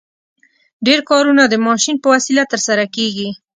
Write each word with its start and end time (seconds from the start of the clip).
ډېر 0.85 0.99
کارونه 1.09 1.43
د 1.47 1.55
ماشین 1.65 1.95
په 1.99 2.07
وسیله 2.13 2.43
ترسره 2.51 2.85
کیږي. 2.95 3.29